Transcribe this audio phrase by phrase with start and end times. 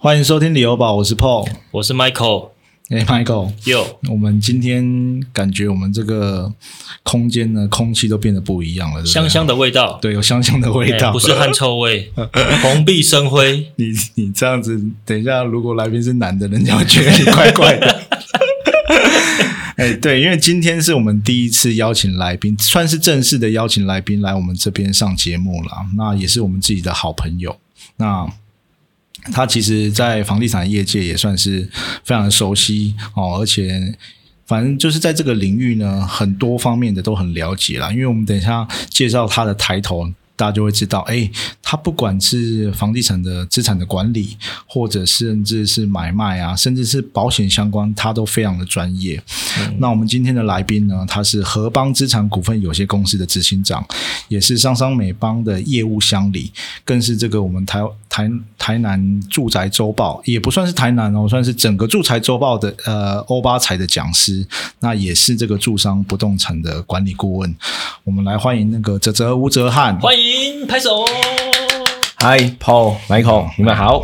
[0.00, 2.50] 欢迎收听旅游宝，我是 Paul，我是 Michael。
[2.88, 6.52] 哎，Michael，哟，我们今天感觉我们这个
[7.02, 12.12] 空间呢，空气都变得不一样了，对对香香的味道，对，有香香的味哎道，不是汗臭味，
[12.62, 13.66] 蓬荜生辉。
[13.74, 18.02] 你你这样子，等一下如果来宾是男的，人家会觉得你怪怪的。
[19.78, 25.72] 哎，对，因为今天是我们第一次邀请来宾，算是正式的邀请来宾来我们这边上节目了。
[25.96, 27.58] 那也是我们自己的好朋友。
[27.96, 28.32] 那
[29.32, 31.68] 他其实，在房地产业界也算是
[32.04, 33.96] 非常熟悉哦，而且
[34.46, 37.90] 反正就是在这个领域呢，很多方面的都很了解啦。
[37.92, 40.12] 因为我们等一下介绍他的抬头。
[40.38, 41.28] 大家就会知道，哎，
[41.60, 44.36] 他不管是房地产的资产的管理，
[44.68, 49.20] 或者甚至是买卖啊，甚至是保险相关，他都非常的专业。
[49.78, 53.84] 那我们今天的来宾呢，他是合邦资产股份有限公司的执行长，
[54.28, 56.52] 也是商商美邦的业务乡里，
[56.84, 57.80] 更是这个我们台
[58.18, 64.44] 台台南住宅周报，也不算是台南哦，算是整个住宅周报的呃欧巴财的讲师，
[64.80, 67.54] 那也是这个住商不动产的管理顾问。
[68.02, 71.04] 我们来欢迎那个泽泽吴泽汉，欢迎拍手。
[72.16, 74.02] Hi，Paul、Michael，你们好。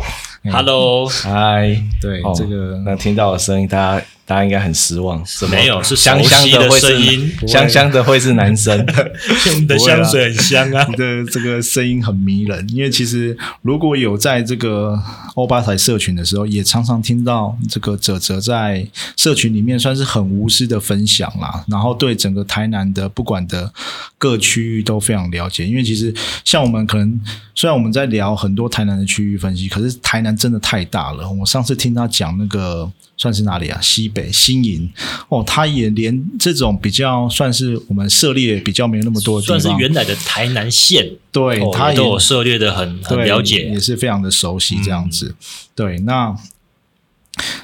[0.49, 8.85] Hello，嗨，对、哦这个那听到的声音，大家大家应该很失望，没有是香香的会是声音 香香的会是男生。
[9.59, 10.95] 你的香水很香啊你。
[10.95, 14.97] 的这个声音很迷人，因为其实如果有在这个
[15.35, 23.71] 欧巴台社群的时候，也常常听到这个泽泽在社群里面算是很无私的分享啦，然后对整个台南的不管的
[24.17, 25.67] 各区域都非常了解。
[25.67, 27.19] 因为其实像我们可能
[27.53, 31.29] 虽然我们在聊很多台南的区域分析，可是台南真的太大了。
[31.29, 33.79] 我上次听他讲那个算是哪里啊？
[33.81, 34.91] 西北新营
[35.29, 43.79] 哦，他也连这种比较算是我们涉猎比较没有那么多的地方，算是原来的台南县，对，哦他也也都有涉猎的很很了解也。
[43.79, 45.35] 是非常的熟悉这样子。
[45.75, 46.35] 对，那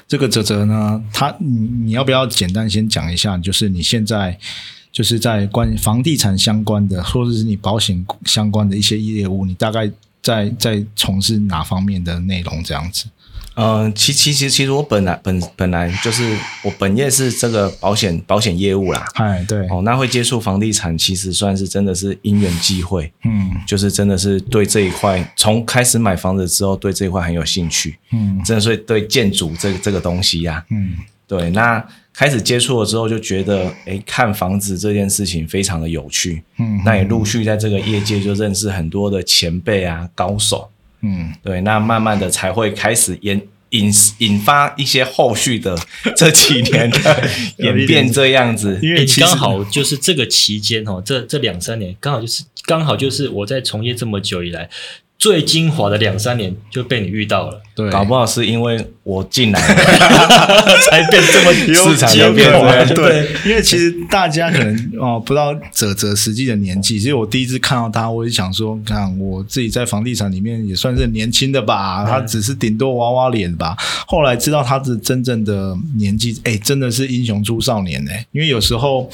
[0.06, 1.48] 这个泽泽呢，他你
[1.84, 4.38] 你要不要简单先讲一下，就是你现在
[4.92, 9.90] 就是在关房地产相关的，或者是你保险相关的一些业务，你大概
[10.22, 13.06] 在在从事哪方面的内容这样子？
[13.54, 19.04] 嗯，其其其其实我本来本本来就是我本业是这个保险保险业务啦。
[19.14, 30.96] 哎，对，哦，那会接触房地产，其实算是真的是因缘际会，嗯就是真的是对这一块，从开始买房子之后，对这一块很有兴趣，嗯真的是对建筑这这个东西呀、嗯
[31.26, 31.82] 对，那
[32.12, 36.42] 开始接触了之后，就觉得哎，看房子这件事情非常的有趣。
[36.58, 40.68] 嗯，那也陆续在这个业界就认识很多的前辈啊、高手。
[41.02, 45.76] 嗯对，那慢慢的才会开始引引引发一些后续的
[46.16, 48.78] 这几年的演变这样子。
[48.82, 54.68] 因为刚好就是这个期间哦，这这两三年刚好就是刚好就是我在从业这么久以来
[55.22, 59.74] 最精华的两三年就被你遇到了，对，搞不好是因为我进来了，
[60.90, 62.88] 才变这么市场精就变华这样。
[62.96, 73.76] 对，因为其实大家可能哦不知道泽泽实际的年纪，其实我第一次看到他，我就想说，看我自己在房地产里面也算是年轻的吧，他只是顶多娃娃脸吧。
[74.08, 79.08] 后来知道他的真正的年纪，哎，真的是英雄出少年哎，因为有时候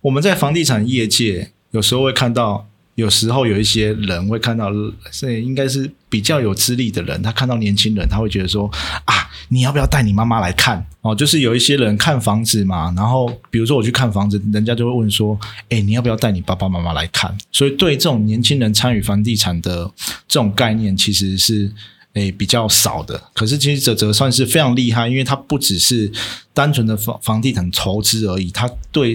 [0.00, 2.68] 我们在房地产业界，有时候会看到。
[3.00, 4.70] 有时候有一些人会看到，
[5.10, 8.70] 是应该是比较有资历的人，他看到年轻人，他会觉得说
[9.04, 9.14] 啊，
[9.48, 10.86] 你要不要带你妈妈来看？
[11.00, 15.38] 哦，就是有一些人看房子嘛，然后比如说我去看房子，人家就会问说，
[15.70, 17.36] 哎，你要不要带你爸爸妈妈来看？
[17.50, 19.90] 所以对这种年轻人参与房地产的
[20.28, 21.72] 这种概念，其实是。
[22.14, 26.10] 诶，比较少的，可是其实泽泽算是非常厉害，因为他不只是
[26.52, 29.14] 单纯的房房地产投资而已，他对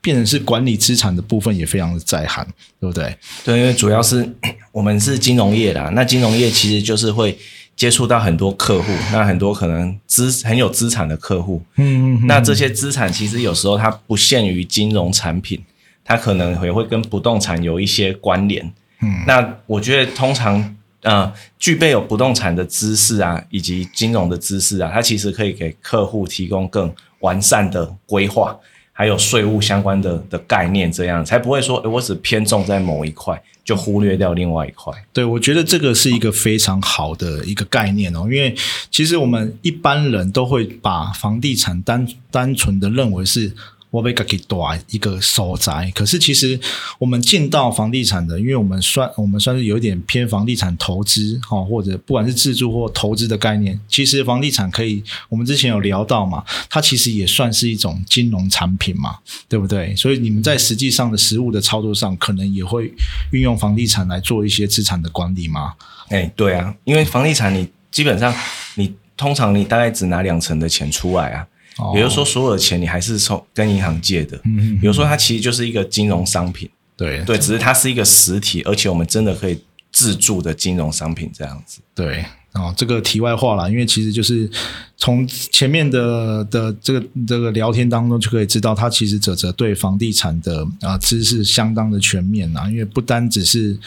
[0.00, 2.46] 变成是管理资产的部分也非常的在行，
[2.80, 3.16] 对不对？
[3.44, 4.28] 对，因为主要是
[4.72, 7.36] 我们是金融业啦，那金融业其实就是会
[7.74, 15.62] 接触到很多客户，那很多可能资很有资产的客户，嗯那这些资产其实有时候它不限于金融产品，
[16.04, 18.72] 它可能也会跟不动产有一些关联。
[19.00, 28.56] 嗯那我觉得通常呃具备有不动产的知识啊，以及金融的知识啊，它其实可以给客户提供更完善的规划，
[28.98, 34.92] 还有税务相关的的概念，这样才不会说我只偏重在某一块，就忽略掉另外一块。
[35.12, 38.52] 对，我觉得这个是一个非常好的一个概念哦，因为
[38.90, 43.54] 其实我们一般人都会把房地产单单纯的认为是
[43.90, 46.58] 我被给多一个所在，可是其实
[46.98, 59.16] 我们进到房地产的，因为我们算我们算是有点偏房地产投资哈、或者不管是自住或投资的概念，其实房地产可以，我们之前有聊到嘛，它其实也算是一种金融产品嘛，
[59.48, 59.96] 对不对？
[59.96, 62.92] 所以你们在实际上的实物的操作上，可能也会
[63.30, 65.72] 运用房地产来做一些资产的管理吗？
[66.08, 68.34] 哎，对啊，因为房地产你基本上
[68.74, 71.46] 你通常你大概只拿两成的钱出来啊，
[71.94, 74.36] 也就是说所有的钱你还是从跟银行借的。
[74.44, 79.58] 嗯，嗯比如说它其实就是一个金融商品，对对，只是它是一个实体，而且我们真的可以
[79.92, 81.80] 自助的金融商品这样子。
[81.94, 84.50] 对，哦，这个题外话啦，因为其实就是
[84.96, 93.78] 从前面的的这个这个聊天当中就可以知道，他其实哲哲对房地产的啊、知识相当的全面啊，因为不单只是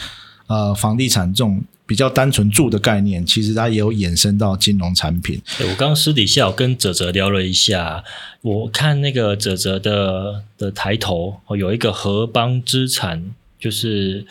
[0.46, 1.62] 呃房地产这种
[1.92, 5.38] 比较单纯住的概念，其实它也有衍生到金融产品。
[5.60, 8.02] 我刚刚私底下我跟哲哲聊了一下，
[8.40, 13.22] 我看那个哲哲的的抬头有一个合邦资产，
[13.60, 14.24] 就是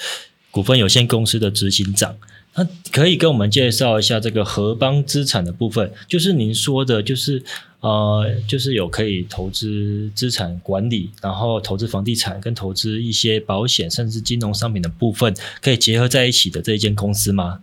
[0.50, 2.16] 股份有限公司的执行长。
[2.56, 7.44] 那可以跟我们介绍一下这个合邦资产的部分，就是您说的，就是
[7.82, 17.60] 呃，就是有可以投资资产管理，然后投资房地产跟投资一些保险甚至金融商品的部分，可以结合在一起的这一间公司吗？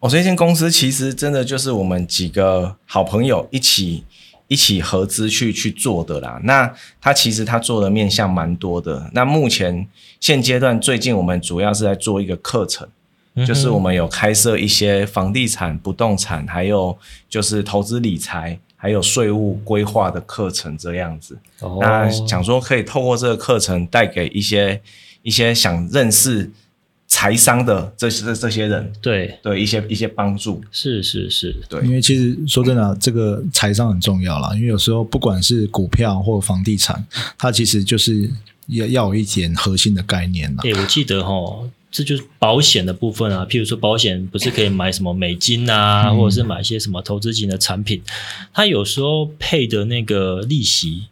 [0.00, 4.04] 哦、这间公司其实真的就是我们几个好朋友一起
[4.48, 6.40] 一起合资去去做的啦。
[6.44, 9.10] 那它其实它做的面向蛮多的。
[9.12, 9.86] 那目前
[10.20, 12.88] 现阶段最近我们主要是在做一个课程。
[13.46, 16.98] 就是我们有开设一些房地产、不动产，还有
[17.28, 21.36] 就是投资理财，还有税务规划的课程这样子。
[21.60, 24.80] 哦那想说可以透过这个课程带给一些
[25.22, 26.48] 一些想认识
[27.08, 30.62] 财商的这些这些人，对，对一些一些帮助。
[30.70, 34.54] 是是是，对因为其实说真的啊，这个财商很重要啦。
[34.54, 37.04] 因为有时候不管是股票或房地产，
[37.36, 38.30] 它其实就是
[38.68, 40.62] 要要有一点核心的概念啦。
[40.62, 41.32] 对，我记得哈，
[41.90, 43.46] 这就是保险的部分啊。
[43.48, 48.02] 譬如说，保险不是可以买什么美金啊，或者是买一些什么投资型的产品，
[48.52, 51.04] 它有时候配的那个利息，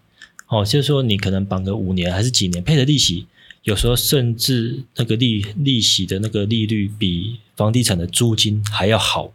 [0.48, 3.26] 哦，就是说你可能绑个五年还是几年配的利息，
[3.64, 9.32] 有时候甚至那个利利息的那个利率比房地产的租金还要好。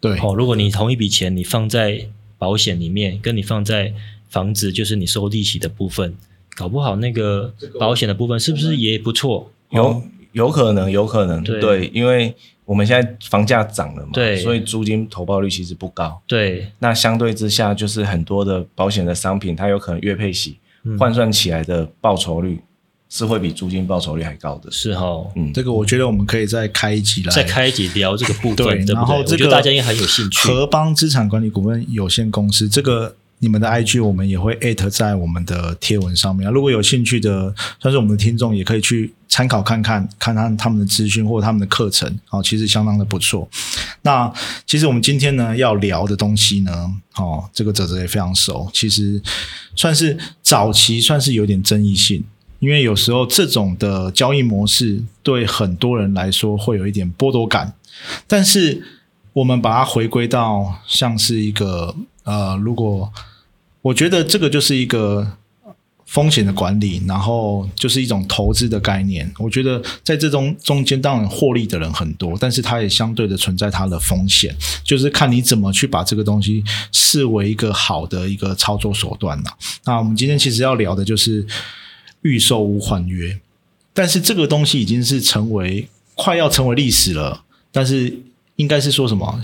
[0.00, 3.92] 对，哦，如果你同一笔钱你放在保险里面，跟你放在
[4.30, 6.16] 房子，就是你收利息的部分，
[6.56, 9.52] 搞不好那个保险的部分是不是也不错？
[9.72, 12.34] 有哦有可能，有可能，对对，因为
[12.64, 16.20] 我们现在房价涨了嘛，对所以租金投报率其实不高。
[16.26, 22.60] 对，那相对之下，就是很多的保险的商品，它有可能月配息嗯换算起来的报酬率
[23.08, 24.70] 是会比租金报酬率还高的。
[24.70, 25.24] 是哈。
[25.34, 28.94] 嗯，这个我觉得我们可以再开一集来再开一集聊这个部分，对对对？
[28.94, 30.48] 然后这个大家应该很有兴趣。
[30.48, 33.16] 合邦资产管理股份有限公司这个。
[33.42, 43.48] 你们的 IG 我们也会艾特在我们的贴文上面啊，如果有兴趣的，算是我们的听众，也可以去参考看看，看看他们的资讯或者他们的课程，哦，其实相当的不错。
[44.02, 44.30] 那
[44.66, 49.22] 其实我们今天呢要聊的东西呢，哦，这个哲哲也非常熟，其实
[49.76, 52.24] 算是早期算是有点争议性，
[52.58, 57.72] 因为有时候这种的交易模式对很多人来说会有一点剥夺感，
[58.26, 58.82] 但是
[59.32, 61.94] 我们把它回归到像是一个
[62.24, 63.12] 呃，如果
[63.82, 65.36] 我觉得这个就是一个
[66.10, 69.32] 风险的管理，然后就是一种投资的概念。
[69.38, 74.52] 我觉得在这中中间，当然获利的人很多，但是它也相对的存在它的风险，
[74.82, 79.52] 就是看你怎么去把这个东西视为一个好的一个操作手段呐。
[79.84, 81.46] 那我们今天其实要聊的就是
[82.22, 83.38] 预售屋换约，
[83.94, 88.18] 但是这个东西已经是成为快要成为历史了，但是
[88.56, 89.40] 应该是说什么？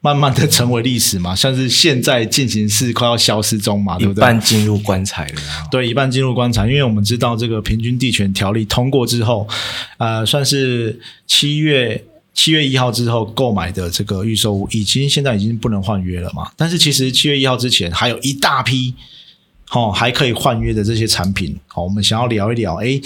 [0.00, 4.20] 慢慢的成为历史嘛，像是现在进行式快要消失中嘛，对不对？
[4.20, 5.66] 一半进入棺材了啊。
[5.72, 9.48] 对，一半进入棺材，因为我们知道这个平均地权条例通过之后，
[9.96, 16.48] 呃，算是七月七月一号之后购买的这个预售屋，已经现在已经不能换约了嘛。
[16.56, 18.94] 但是其实七月一号之前还有一大批，
[19.72, 23.02] 哦，还可以换约的这些产品，好、我们想要聊一聊，诶，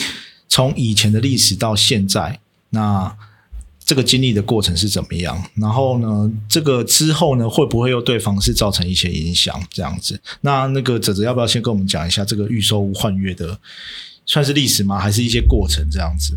[0.47, 3.17] 从以前的历史到现在，那。
[3.93, 5.37] 这个经历的过程是怎么样？
[5.55, 9.63] 然后呢，这个之后呢，会不会又对房市造成一些影响？
[9.71, 13.59] 这样子，那那个哲哲要不要先跟我们讲一下这个预售屋换约的，
[14.25, 14.99] 算是历史吗？
[14.99, 16.33] 还是一些过程这样子？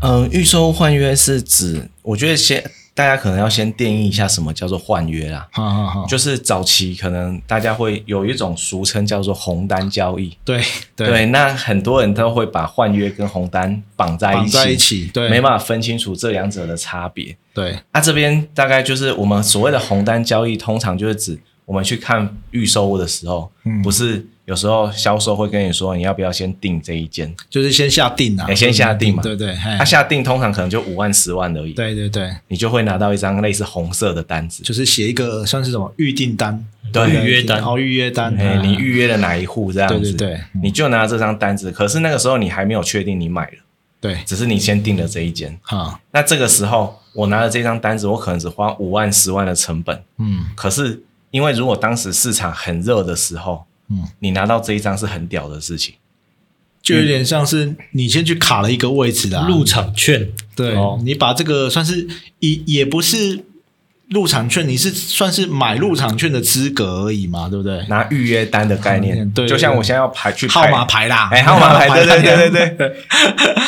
[0.00, 2.64] 嗯，预售换约是指，我觉得先
[2.94, 5.48] 大家可能要先定义一下什么叫做换约啦。
[5.50, 10.62] 好好好，就是早期可能大家会有一种俗称叫做红单交易，对
[10.94, 17.36] 对，那很多人都会把换约跟红单绑在一起，一起，对，没办法分清楚这两者的差别。
[17.52, 23.82] 对，那、这边大概就是我们所谓的红单交易，通常就是指我们去看预售物的时候，嗯。
[23.82, 29.22] 不是有时候销售会跟你说你要不要先订这一间，就是先下定啊，你先下定嘛。
[29.22, 29.74] 对对，嘿。
[29.78, 37.10] 他、下定通常可能就五万十万而已，对对对，你就会拿到一张类似红色的单子，就是写一个算是什么预订单，对。
[37.10, 37.62] 预约单。
[37.62, 40.34] 哦，预约单，哎、嗯你预约了哪一户这样子，对对对。
[40.54, 43.58] 嗯你就拿这张单子，可是那个时候你还没有确定你买了，
[44.00, 45.58] 对，只是你先订了这一间。
[45.62, 50.02] 哈，那这个时候我拿了这张单子，我可能只花五万、十万的成本。
[50.18, 50.44] 嗯。
[50.54, 55.94] 可是因为如果当时市场很热的时候，嗯，你拿到这一张是很屌的事情。
[56.82, 61.00] 就有点像是你先去卡了一个位置啦，入场券，对、哦。
[61.02, 62.06] 你把这个算是
[62.40, 63.42] 也也不是
[64.10, 67.86] 入场券，你是算是买入场券的资格而已嘛，对不对？
[67.88, 69.46] 拿预约单的概念，嗯对。
[69.46, 72.96] 对就像我现在要排去号排码牌啦，哎，号码牌， 对对对对对，对，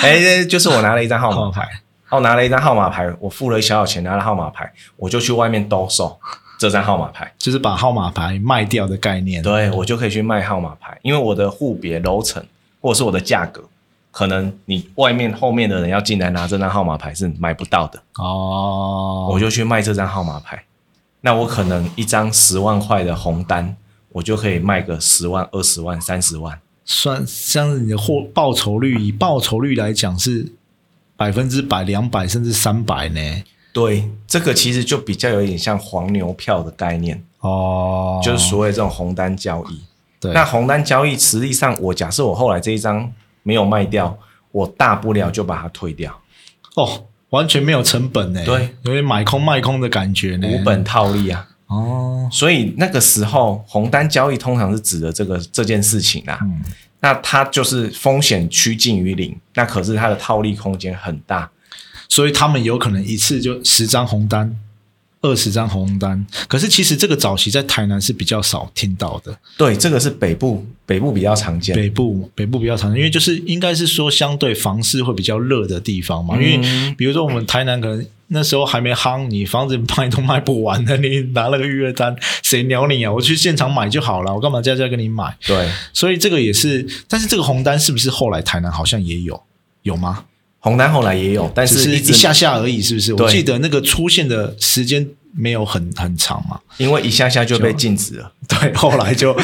[0.03, 1.71] 哎，就是我拿了一张号号码码牌， 牌，
[2.11, 6.21] 我拿了一张号码牌，我付了小小钱拿了号码牌，我就去外面兜售
[6.59, 9.43] 这张号码牌，就是把号码牌卖掉的概念。
[9.43, 12.45] 对我就可以去卖号码牌，因为我的户别、楼层
[12.81, 13.63] 或者是我的价格，
[14.11, 20.65] 可能你外面后面的人要进来拿这张号码牌是买不到的，哦，我就去卖这张号码牌。
[21.21, 23.77] 那我可能一张十万块的红单，
[24.11, 26.59] 我就可以卖个十万、二十万、三十万。
[26.85, 30.53] 算像是你的获报酬率，以报酬率来讲是
[31.17, 33.21] 百分之百、两百甚至三百呢。
[33.77, 39.83] 对，这个其实就比较有点像黄牛票的概念，哦，就是所谓这种红单交易。
[40.19, 44.17] 对，那红单交易实际上，我假设我后来这一张没有卖掉，
[44.51, 46.19] 我大不了就把它退掉，
[46.77, 48.43] 哦，完全没有成本呢。
[48.47, 50.49] 对，有点买空卖空的感觉呢。
[50.49, 51.47] 无本套利啊。
[51.67, 56.39] 哦，所以那个时候红单交易通常是指的这个这件事情啊。
[56.41, 56.63] 嗯
[57.01, 61.49] 那它就是风险趋近于零，那可是它的套利空间很大。
[62.09, 64.59] 所以他们有可能一次就十张红单。
[65.23, 71.75] 二十张红单，可是其实这个早期在台南是比较少听到的，对，这个是北部北部比较常见。
[71.75, 76.37] 北部北部比较常见，因为就是应该是说相对房市会比较热的地方嘛。
[76.39, 83.11] 嗯因为比如说我们台南可能那时候还没夯，你房子卖都卖不完的，你拿了个预约单，谁鸟你啊？
[83.11, 85.37] 我去现场买就好了，我干嘛在这跟你买？
[85.45, 89.43] 对，所以这个也是，但是这个红单是不是后来台南好像也有
[89.83, 90.27] 有吗？
[90.67, 93.13] 红单后来也有，但是是一直一下下而已，是不是？
[93.15, 96.59] 我对记得那个出现的时间没有很很长嘛。
[96.77, 98.33] 因为一下下就被禁止了。
[98.49, 99.37] 对，后来就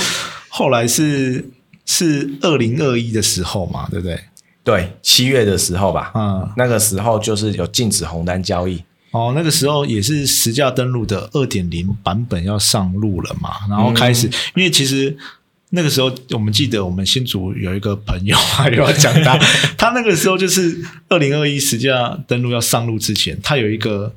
[0.49, 1.49] 后来是
[1.87, 4.19] 是二零二一的时候嘛，对不对？
[4.64, 8.83] 对，七月的时候吧，嗯，那个时候就是有禁止红单交易。
[9.12, 14.26] 哦，那个时候也是实价登录的二点零版本要上路了嘛，然后开始，
[14.57, 15.17] 因为其实
[15.75, 19.38] 那个时候我们记得我们新竹有一个朋友啊，又要讲他，
[19.79, 24.14] 他那个时候就是二零二一实际上登陆要上路之前，他有一个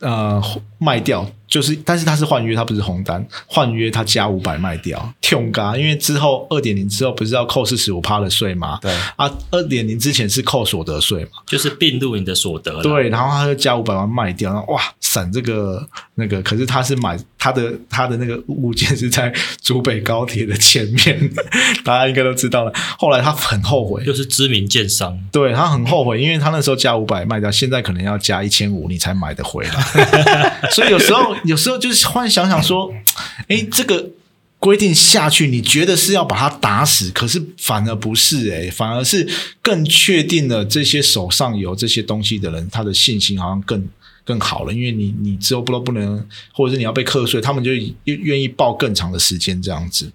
[0.00, 0.42] 呃
[0.86, 8.78] 卖掉，就是但是他是换约，他不是红单，换约他加五百卖掉，痛嘎，因为之后二点零之后不是要扣四十五趴的税吗？
[8.80, 11.30] 对啊，二点零之前是扣所得税嘛。
[11.44, 12.82] 就是并入你的所得了。
[12.82, 21.30] 对，然后他就加五百万卖掉，然后哇，省这个那个，可是他是买他的他的那个物件是在竹北高铁的前面，
[21.84, 22.72] 大家应该都知道了。
[22.96, 30.70] 后来他很后悔，就是知名建商，对他很后悔，因为他那时候加五百卖掉，现在可能要加一千五你才买得回来。
[30.76, 32.92] 所以有时候有时候就是忽然想想说，
[33.48, 34.10] 哎，这个。
[34.58, 39.28] 规定下去，你觉得是要把它打死，可是反而不是诶、反而是
[39.60, 43.86] 更确定了这些手上有这些东西的人，他的信心好像更
[44.24, 50.10] 更好了，因为你你之后不都不能，或者是你要被课税，他们就愿愿意报更长的时间这样子。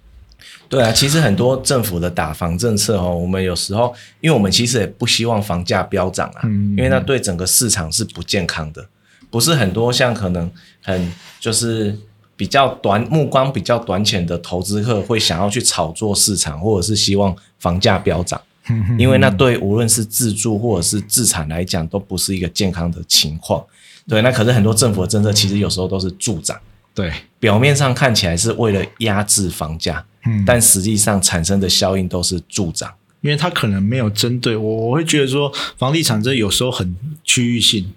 [0.68, 8.86] 对啊，其实很多政府的打房政策哦，我们有时候，因为我们其实也不希望房价飙涨啊，嗯因为那对整个市场是不健康的。
[9.32, 10.48] 不是很多像可能
[10.82, 11.10] 很
[11.40, 11.98] 就是
[12.36, 18.38] 比较短目光比较短浅的投资客会想要去炒作市场，或者是希望房价飙涨，
[18.98, 23.64] 因为那对无论是自住或者是自产来讲，都不是一个健康的情况。
[24.06, 26.60] 对，那可是很多政府的政策其实有时候都是助长，
[26.94, 27.10] 对，
[27.40, 32.92] 表面上看起来是为了压制房价，嗯但实际上产生的效应都是助长。
[33.22, 37.92] 因为它可能没有针对我，我会觉得说，房地产这有时候很区域性。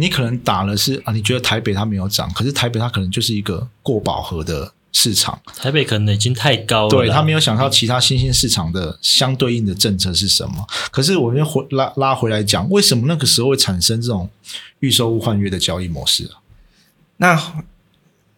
[0.00, 6.88] 你可能打的是啊，你觉得台北它没有涨，可是台北它可能就是一个过饱和的市场，台北可能已经太高了。
[6.88, 10.64] 对他没有想到其他新兴市场的相对应的政策是什么。
[10.92, 14.30] 可是我们回拉拉回来讲，为什么那个时候会产生这种
[14.78, 16.38] 预售物换约的交易模式啊？
[17.16, 17.34] 那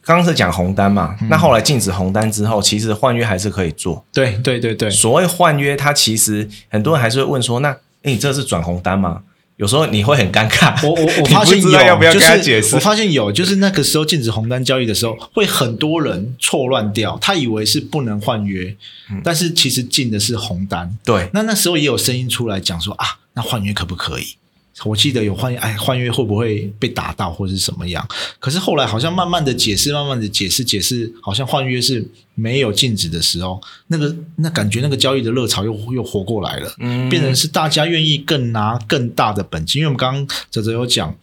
[0.03, 4.03] 刚刚是讲红单嘛，嗯那后来禁止红单之后，其实换约还是可以做。
[4.15, 7.71] 对对对对，所谓换约，它其实很多人还是会问说，那
[8.03, 9.23] 诶你这是转红单吗？
[9.61, 18.75] 有时候你会很尴尬，我我我 发现有，知道要不要就是跟他解释我发现有，就是那个时候禁止红单交易的时候，会很多人错乱掉，他以为是不能换约，
[19.11, 20.97] 嗯但是其实进的是红单。
[21.05, 24.37] 对那那时候也有声音出来讲说啊，那换约可不可以？
[24.85, 28.07] 我记得有换哎换约会不会被打到或者是什么样？
[28.39, 41.15] 可是后来好像慢慢的解释，慢慢的解释解释，好像换约是没有禁止的时候，那个那感觉那个交易的热潮又又活过来了，嗯变成是大家愿意更拿更大的本金，因为我们刚刚哲哲有讲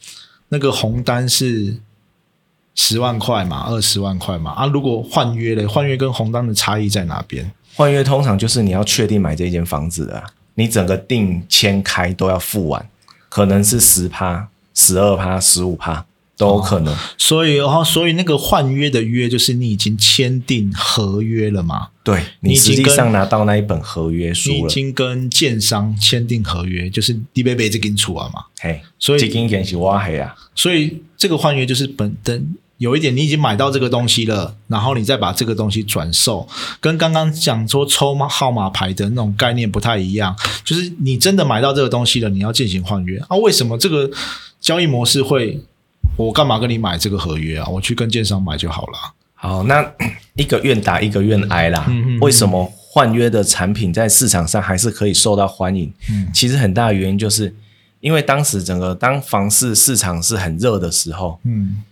[0.50, 1.78] 那个红单是。
[2.80, 4.68] 十万块嘛，二十万块嘛啊！
[4.68, 7.52] 如果换约嘞，换约跟红单的差异在哪边？
[7.74, 12.88] 换约通常就是你要确定买这间房子的啊，你整个定签开都要付完，
[13.30, 16.06] 可能是十趴、十二趴、十五趴
[16.38, 16.96] 都有可能。
[17.18, 21.90] 所以，然后，所以那个换约的约就是你已经签订合约了嘛？
[22.04, 28.46] 对你实际上拿到那一本合约书了，已经跟建商签订合约，就是你被被这给你出啊嘛。
[28.60, 36.48] 嘿，所以这根钱是挖黑啊，所以这个换约就是本等有一点，你已经买到这个东西了，然后你再把这个东西转售，
[36.80, 40.36] 跟刚刚讲说抽码号码牌的那种概念不太一样。
[40.64, 43.36] 就是你真的买到这个东西了，你要进行换约啊？
[43.38, 44.10] 为什么这个
[44.62, 45.62] 交易模式会？
[46.16, 47.68] 我干嘛跟你买这个合约啊？
[47.68, 48.98] 我去跟建商买就好了。
[49.36, 49.86] 好，那
[50.36, 51.86] 一个愿打一个愿挨啦。
[51.88, 55.94] 嗯嗯嗯为什么换约的产品在市场上还是可以受到欢迎？
[56.10, 57.54] 嗯其实很大的原因就是
[58.00, 61.84] 因为当时整个当房市市场是很热的时候，嗯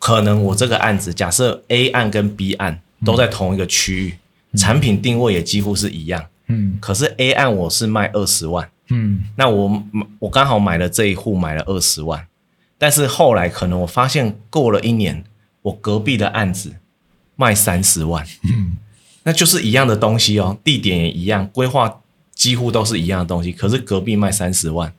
[0.00, 6.78] 可能我这个案子假设 A 案跟 B 案都在同一个区域，产品定位也几乎是一样，嗯。
[6.80, 9.22] 可是 A 案我是卖二十万，嗯。
[9.36, 9.82] 那我
[10.18, 12.26] 我刚好买了这一户买了二十万，
[12.78, 15.22] 但是后来可能我发现过了一年，
[15.62, 16.76] 我隔壁的案子
[17.36, 18.78] 卖三十万，嗯。
[19.24, 22.00] 那就是一样的东西哦，地点也一样，规划
[22.34, 24.90] 几乎都是一样的东西，可是隔壁卖三十万，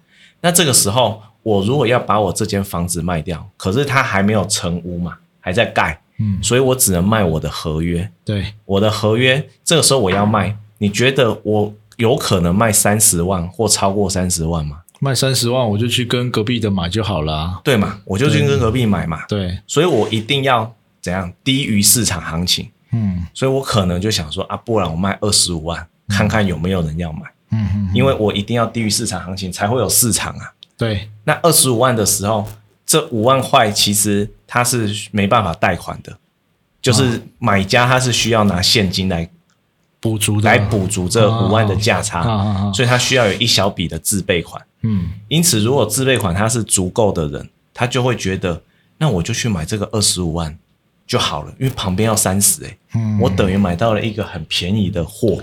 [0.41, 14.82] 那这个时候我如果要把我这间房子卖掉，可是它还没有成屋嘛，还在盖，嗯，所以我只能卖我的合约，对，我的合约这个时候我要卖，你觉得我有可能卖三十万或超过三十万吗？
[15.00, 17.62] 卖三十万我就去跟隔壁的买就好了啊。
[17.64, 20.72] 对嘛，我就去跟隔壁买嘛，对，所以我一定要
[21.02, 23.26] 怎样低于市场行情，嗯。
[23.34, 30.54] 所以我可能就想说啊，不然我卖二十五万，看看有没有人要买，嗯嗯，因为我一定要低于市场行情才会有市场啊。
[30.82, 32.48] 对，那二十五万的时候，
[32.88, 36.18] 这五万块其实他是没办法贷款的，
[36.82, 39.29] 就是买家他是需要拿现金来
[40.00, 40.50] 补足的。
[40.50, 42.72] 来补足这五万的价啊差！
[42.74, 44.60] 所以他需要有一小笔的自备款。
[44.82, 45.12] 嗯。
[45.27, 48.64] 因此，如果自备款他是足够的人，他就会觉得，
[48.98, 50.58] 那我就去买这个二十五万
[51.05, 55.38] 就好了，因为旁边要三十，哎，嗯，我等于买到了一个很便宜的货。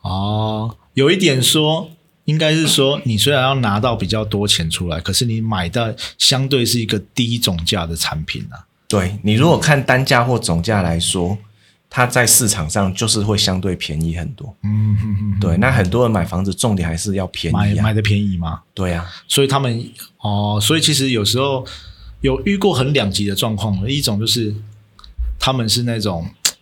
[0.00, 1.90] 哦，有一点说，
[2.24, 8.64] 应该是说，你虽然要拿到比较多钱出来，可是你买的相对是一个低总价的产品啊。
[8.88, 11.36] 对你如果看单价或总价来说，
[11.90, 14.54] 它在市场上就是会相对便宜很多。
[14.62, 17.58] 嗯嗯嗯，对，那很多人买房子重点还是要便宜啊。
[17.58, 21.64] 买买的便宜嘛，对啊，所以他们哦，所以其实有时候
[22.20, 24.54] 有遇过很两极的状况，一种就是
[25.38, 26.52] 他们是那种嘖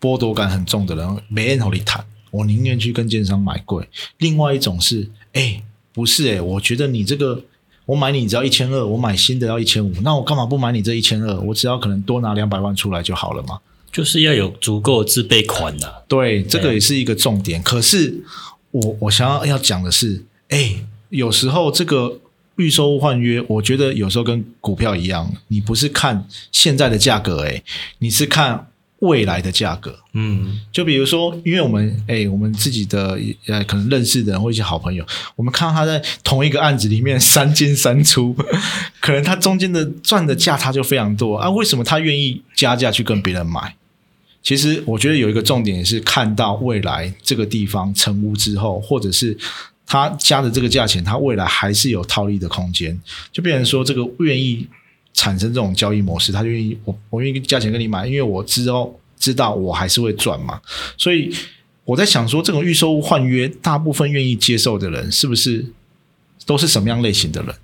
[0.00, 3.84] 剥夺感很重的人，没人和你谈，我宁愿去跟建商买贵；
[4.18, 5.62] 另外一种是，哎，
[5.92, 7.44] 不是哎，我觉得你这个。
[7.86, 11.40] 我买你只要一千二，我买新的要一千五，那我干嘛不买你这一千二？
[11.40, 13.58] 我只要可能多拿两百万出来就好了嘛。
[13.90, 17.60] 就是要有足够的自备款呐、对，这个也是一个重点。
[17.64, 18.22] 可是
[18.70, 22.20] 我我想要要讲的是，哎，有时候这个
[22.54, 27.60] 预收换约，我觉得有时候跟股票一样，你不是看现在的价格，哎，
[27.98, 28.69] 你是看
[29.00, 29.98] 未来的价格。
[30.12, 35.04] 嗯，就比如说，因为我们哎，我们自己的呃，可能认识的人或一些好朋友，
[35.36, 38.34] 我们看到他在同一个案子里面三进三出，
[39.00, 41.50] 可能他中间的赚的价差就非常多啊。
[41.50, 43.74] 为什么他愿意加价去跟别人买？
[44.42, 49.36] 其实我觉得有一个重点是看到未来这个地方成屋之后，或者是
[49.86, 52.98] 他加的这个价钱，他未来还是有套利的空间，
[53.30, 54.66] 就变成说这个愿意
[55.14, 60.60] 产生这种交易模式，他就愿意我我愿意价钱跟你买，因为我知道知道我还是会赚嘛，
[60.96, 61.34] 所以
[61.84, 65.66] 我在想说，这种预售物换约，大部分愿意接受的人，是不是
[66.46, 67.54] 都是什么样类型的人？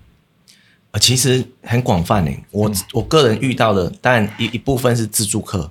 [0.91, 2.45] 呃，其实很广泛诶。
[2.51, 5.71] 我、我个人遇到的，当然一一部分是自住客，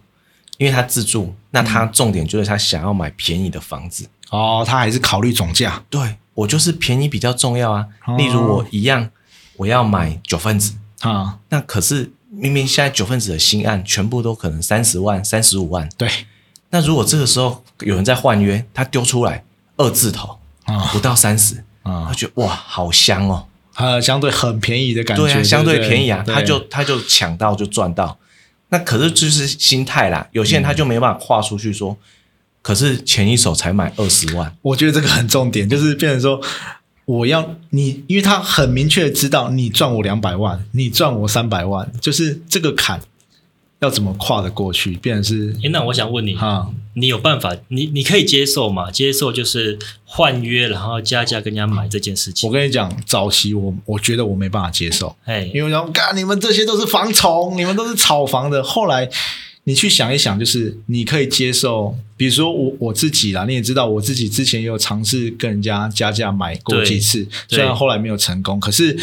[0.57, 4.07] 因为他自住，那他重点就是他想要买便宜的房子。
[4.29, 7.85] 哦，他还是考虑总价对我就是便宜比较重要啊。
[8.05, 9.09] 哦例如我一样，
[9.57, 16.09] 我要买九分子，啊，那可是明明现在九分子的新案全部都可能三十万、三十五万，对。
[16.71, 19.43] 那如果这个时候有人在换约，他丢出来
[19.77, 20.89] 二字头啊。
[20.91, 28.17] 不到三十，他啊，觉得哇好香哦，呃，相对很便宜的感觉，对啊，相不对对便宜啊，他就他就抢到就赚到。
[28.69, 31.95] 那可是就是心态啦，有些人他就没办法跨出去说，
[32.61, 36.41] 可是前一手才买二十万，我觉得这个很重点，就是变成说，
[37.05, 42.99] 我要你，因为他很明确的知道你赚我两百万，你赚我三百万，就是这个坎
[43.79, 47.55] 要怎么跨得过去，变成是哎，那我想问你，啊，你有办法？
[47.67, 48.89] 你你可以接受吗？
[48.89, 52.53] 接受就是换约，然后加价跟人家买这件事情我。
[52.53, 58.63] 跟你讲，早期我我觉得我没办法接受，哎，因为我讲，干你们这些都是房虫，你们都是炒房的。
[58.63, 59.07] 后来
[59.65, 68.97] 你去想一想，就是你可以接受，比如说我我自己啦，你也知道，我自己之前也有尝试跟人家加价买过几次，虽然后来没有成功，可是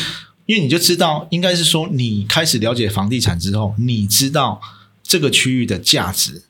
[0.47, 4.61] 因为你就知道，应该是说你开始了解房地产之后，你知道
[5.03, 6.43] 这个区域的价值。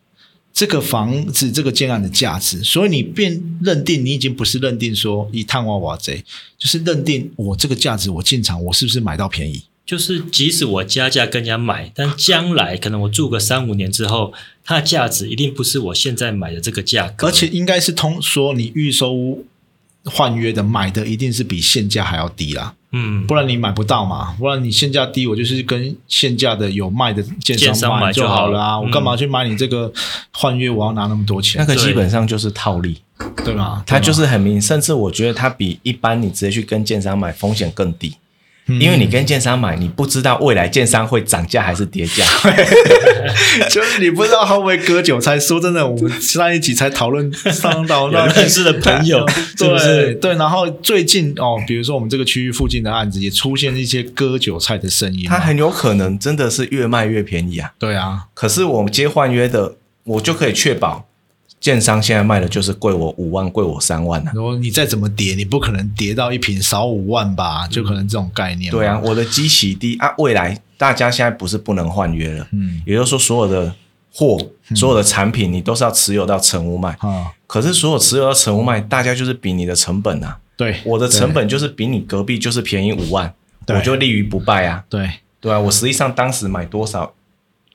[0.55, 6.23] 这个房子这个建案的价值，所以你便认定你已经不是认定说以探娃娃贼，
[6.59, 9.63] 就是认定我这个价值，我进场我是不是买到便宜？
[9.85, 14.33] 就是即使我加价跟人家买，但将来可能我住个三五年之后，
[14.65, 17.27] 它的价值一定不是我现在买的这个价格。
[17.27, 19.45] 而且应该是通说你预收屋
[20.05, 29.93] 换约的买的一定是比现价还要低啦，嗯，不然你买不到嘛，不然你现价低，我就是跟现价的有卖的建建商买买就好好了啊，了我干嘛去买你这个
[30.33, 30.69] 换约？
[30.69, 33.01] 我要拿那么多钱那，个基本上就是套利，
[33.45, 33.83] 对吗？
[33.87, 38.19] 它就是很明，甚至我觉得它比一般你直接去跟建商买风险更低，嗯
[38.67, 42.25] 因为你跟建商买，你不知道未来建商会涨价还是跌价。
[43.69, 45.39] 就是你不知道他会割韭菜。
[45.39, 49.27] 说真的，我们上一集才讨论上到有那认识的朋友
[49.59, 50.15] 是不对是？
[50.15, 57.73] 对，然后最近哦，比如说我们这个区域附近的案子也出现一些割韭菜的声音嘛，它很有可能真的是越卖越便宜啊。
[57.79, 61.09] 对啊，可是我接换约的，我就可以确保
[61.63, 64.33] 建商现在卖的就是贵我五万，贵我三万啊。
[64.35, 67.69] 然后你再怎么跌，你不可能跌到一瓶少五万吧？
[67.69, 68.73] 就可能这种概念。
[68.73, 73.73] 对啊，，我的基期低啊，未来大家现在不是不能换约了，嗯也就是说所有的
[74.13, 74.37] 货、
[74.75, 76.91] 所有的产品你都是要持有到成屋卖。
[76.99, 83.33] 啊，可是所有持有到成屋卖，大家就是比你的成本啊，对，我的成本就是比你隔壁就是便宜五万，
[83.69, 84.83] 我就立于不败啊。
[84.89, 85.09] 对，
[85.41, 87.15] 对啊，我实际上当时买多少，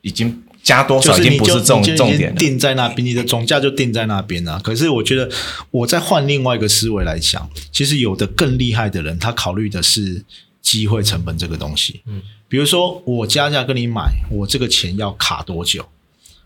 [0.02, 2.36] 已经加多少已经不是你就是重重点了。
[2.38, 4.60] 定在那边，你的总价就定在那边了。
[4.60, 5.30] 可是我觉得，
[5.72, 10.22] 我再换另外一个思维来讲，其实有的更厉害的人，他考虑的是
[10.62, 12.02] 机会成本这个东西。
[12.06, 15.86] 嗯，比如说我加价跟你买，我这个钱要卡多久？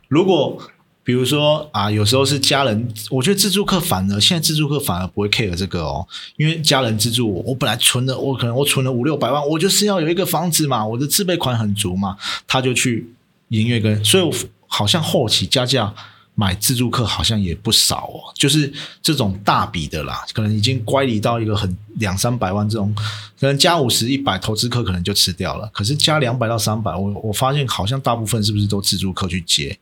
[0.07, 0.61] 如果
[1.03, 6.07] 比如说啊，有时候是家人，我觉得自助客反而现在自助客反而不会 care 这个哦，
[6.37, 13.07] 因为家人资助我，我本来存了，我可能我存了五六百万，我就是要有一个房子嘛，我的自备款很足嘛，他就去
[13.51, 14.33] 营业跟，所以我
[14.67, 15.93] 好像后期加价
[16.35, 22.93] 买自助客好像也不少哦，就是这种大笔的啦，可能已经乖离到一个很两三百万这种，
[23.39, 29.77] 可能加五十一百投资客可能就吃掉了，可是加两百到三百，我我发现好像大部分是不是都自助客去接？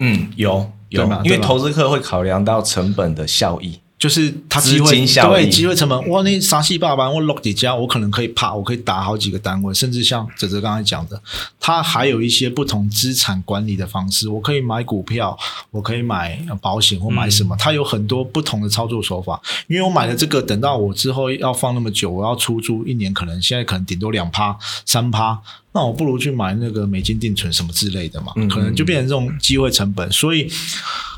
[0.00, 1.04] 嗯，有有。
[1.24, 3.78] 因为投资客会考量到成本的效益。
[4.02, 11.22] 就是他机会对机会成本，哇，那啥戏爸爸我 lock 几家，我可能可以怕，我可以打好几个单位，甚至像哲哲刚才讲的，
[11.60, 15.38] 他还有一些不同资产管理的方式，我可以买股票，
[15.70, 19.40] 我可以买保险或买什么，他有很多不同的操作手法。
[19.68, 30.50] 因为我买了这个，等到我之后要放那么久，我要出租一年，可能现在可能顶多两趴三趴，那我不如去买那个美金定存什么之类的嘛，嗯可能就变成这种机会成本，所以。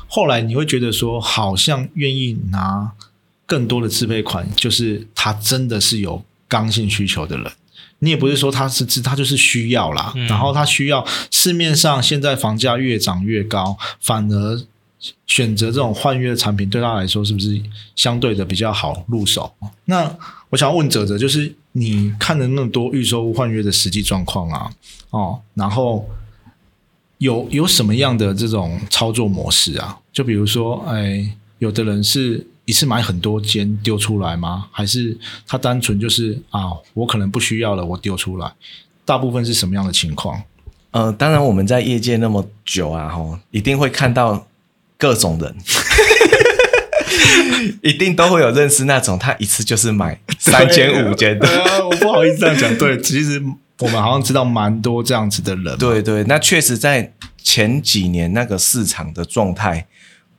[0.07, 2.91] 后来你会觉得说，好像愿意拿
[3.45, 7.51] 更多的自备款，就是他真的是有刚性需求的人。
[7.99, 14.61] 你也不是说他是他就是需要啦，嗯然后他需要市面上现在房价越涨越高，反而
[15.25, 17.59] 选择这种换约的产品对他来说是不是
[17.95, 19.53] 相对的比较好入手？
[19.85, 20.13] 那
[20.49, 24.69] 我想问哲哲，就是你看了那么多预售屋换约的实际状况啊，
[25.11, 26.07] 哦，然后
[27.19, 29.97] 有有什么样的这种操作模式啊？
[30.11, 34.67] 就比如说，哎，有的人是一次买很多间丢出来吗？
[34.71, 38.51] 还是他单纯就是啊，我可能不需要了，我丢出来？
[39.05, 40.41] 大部分是什么样的情况？
[40.91, 44.47] 呃，当然我们在业界那么久啊，吼，一定会看到
[44.97, 45.55] 各种人，
[47.83, 51.47] 一定都会有认识那种他一次就是买三间五间的。
[51.85, 52.77] 我不好意思这样讲。
[52.77, 53.41] 对，其实
[53.79, 59.85] 我们好像知道蛮多这样子的人。，对对，那确实在前几年那个市场的状态，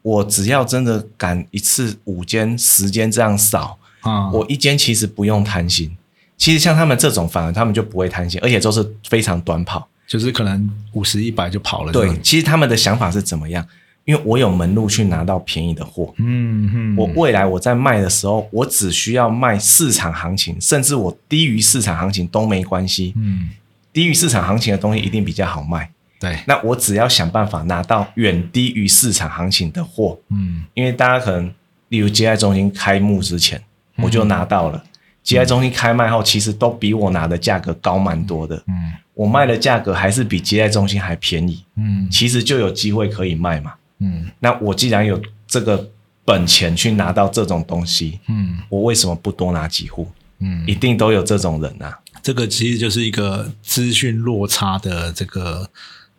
[0.03, 5.97] 我只要真的敢一次五间、十间这样扫，啊，我一间其实不用贪心。
[6.37, 9.89] 其实像他们这种，反而他们就不会贪心，而且都是非常短跑。
[10.07, 11.93] 就是可能五十一百就跑了。
[11.93, 13.67] 这对，其实他们的想法是怎么样？
[14.07, 23.13] 因为我有门路去拿到便宜的货，嗯嗯，我未来我在卖的时候，我只需要卖市场行情，甚至我低于市场行情都没关系。
[23.17, 23.51] 嗯，
[23.93, 25.91] 低于市场行情的东西一定比较好卖。
[26.21, 30.63] 对，那我只要想办法拿到远低于市场行情的货，嗯。
[30.75, 31.53] 因为大家可能，
[31.89, 33.61] 例如接待中心开幕之前，
[33.97, 34.85] 我就拿到了。
[35.25, 38.57] 接待中心开卖后，其实都比我拿的价格高蛮多的。
[38.69, 38.93] 嗯。
[39.15, 42.09] 我卖的价格还是比接待中心还便宜，嗯。
[42.09, 43.75] 其实就有机会可以卖嘛。
[43.99, 45.89] 嗯那我既然有这个
[46.25, 50.09] 本钱去拿到这种东西，嗯我为什么不多拿几户？
[50.41, 51.99] 嗯，一定都有这种人啊。
[52.23, 55.71] 这个其实就是一个资讯落差的这个，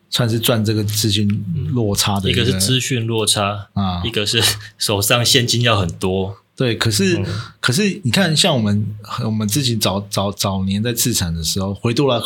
[0.10, 1.28] 算是赚这个资讯
[1.74, 4.42] 落差的一个个是资讯落差，啊一个是
[4.80, 6.38] 手上现金要很多。
[6.56, 7.26] 对，可是、嗯
[7.60, 8.84] 可是你看，像我们
[9.24, 12.20] 我们自己早早早年在自产的时候，回过来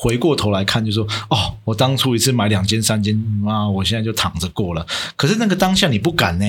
[0.00, 4.86] 回过头来看，就说哦，我当初一次买两间三间，妈，我现在就躺着过了。
[5.16, 6.46] 可是那个当下你不敢呢、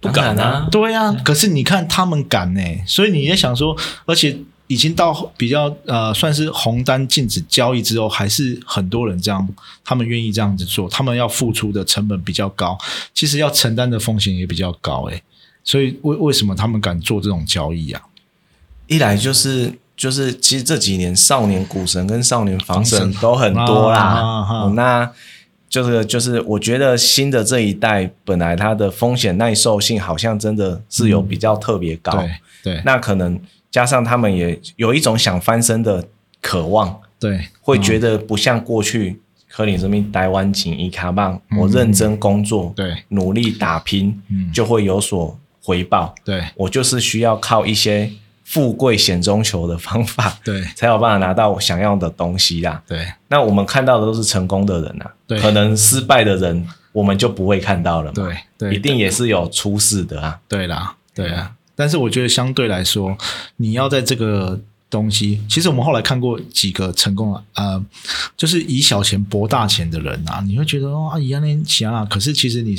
[0.00, 0.66] 不敢啊！
[0.72, 9.46] 对啊、可是你看他们敢呢、所以你也想说，而且已经到比较呃，算是红单禁止交易之后，还是很多人这样，
[9.84, 12.78] 他们愿意这样子做，他们要付出的成本比较高，
[13.12, 15.22] 其实要承担的风险也比较高诶、
[15.62, 18.00] 所以为为什么他们敢做这种交易啊？
[18.86, 23.98] 一来就是就是，其实这几年少年股神跟少年房神都很多啦。
[23.98, 25.10] 啊啊啊哦那
[25.68, 32.12] 就是就是，我觉得新的这一代本来它的风险耐受性好像真的是有比较特别高。
[32.12, 32.30] 对
[32.62, 33.38] 对那可能
[33.70, 36.04] 加上他们也有一种想翻身的
[36.40, 46.14] 渴望，对，会觉得不像过去科林这边台湾景一卡棒，嗯我认真工作，对努力打拼，嗯就会有所回报。
[46.24, 48.10] 对我就是需要靠一些
[48.48, 52.80] 富贵险中求的方法， 对才有办法拿到我想要的东西啦。
[52.86, 58.12] 对那我们看到的都是成功的人啊，对可能失败的人我们就不会看到了嘛。
[58.14, 60.38] 对对，一定也是有出事的啊。
[60.48, 61.52] 对啦，对啊。
[61.74, 63.18] 但是我觉得相对来说，
[63.56, 67.84] 你要在这个东西，其实我们后来看过几个成功啊，呃，
[68.36, 72.74] 就是以小钱博大钱的人啊，你会觉得哦，啊，一样那钱啊，可是其实你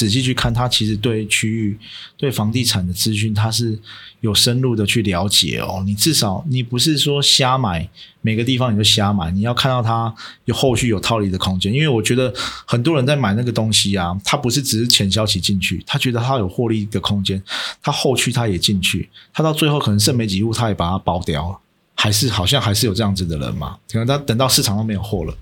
[0.00, 1.78] 仔细去看，他其实对区域、
[2.16, 3.78] 对房地产的资讯，他是
[4.20, 5.82] 有深入的去了解哦。
[5.84, 7.86] 你至少你不是说瞎买，
[8.22, 10.14] 每个地方你就瞎买，你要看到它
[10.46, 11.70] 有后续有套利的空间。
[11.70, 12.32] 因为我觉得
[12.64, 17.42] 很多人在买那个东西啊，他不是只是钱消期进去，他觉得他有获利的空间，
[17.82, 21.58] 他后续他也进去，他到最后可能剩没几户，他也把它包掉了。
[21.94, 23.76] 还是好像还是有这样子的人嘛？
[23.92, 25.34] 可能他等到市场上没有货了，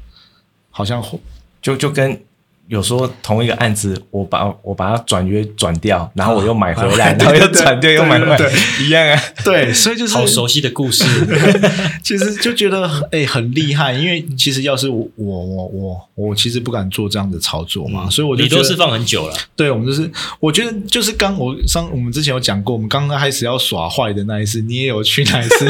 [0.70, 1.20] 好像货
[1.62, 2.20] 就就跟
[2.68, 8.38] 有时候同一个案子，我把我把它转约转掉，然后我又买回来， 啊然后又转掉又买回来
[8.80, 9.20] 一样啊。
[9.44, 11.04] 对， 所以就是好熟悉的故事，
[12.04, 19.34] 其实就觉得哎、很厉害，因为其实要是我我我我我其实不敢做这样的操作嘛，所以我就你都是放很久了。
[19.56, 25.66] 对，我们就是我觉得就是刚我上我们之前有讲过，我们刚刚开始要耍坏的那一次，你也有去那一次，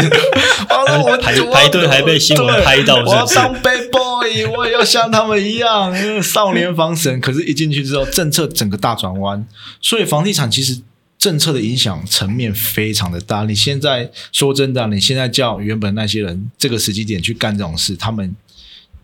[1.22, 4.07] 排我排队还被新闻拍到是不是我要当 bad boy，
[4.56, 7.20] 我也要像他们一样嗯 少年防神。
[7.20, 9.46] 可是，一进去之后，政策整个大转弯，
[9.80, 10.80] 所以房地产其实。
[11.18, 13.42] 政策的影响层面非常的大。
[13.42, 18.36] 你现在说真的啊，你现在叫原本那些人这个时机点去干这种事，他们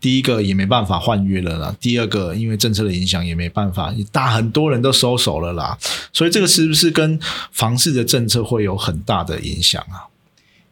[0.00, 5.76] 第一个也没办法换约了啦，第二个因为政策的影响也没办法，大很多人都收手了啦。
[6.12, 7.18] 所以这个是不是跟
[7.50, 10.06] 房市的政策会有很大的影响啊？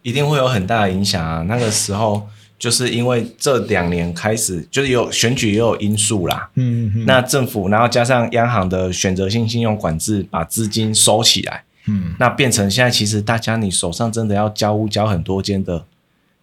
[0.03, 1.43] 一定会有很大的影响啊。
[1.49, 2.29] 那个时候
[2.63, 6.49] 就是因为这两年开始，就是有选举也有因素啦。
[6.55, 15.85] 嗯嗯那政府，然后加上央行的选择性信用管制，把资金收起来，嗯那变成现在其实大家你手上真的要交屋交很多间的，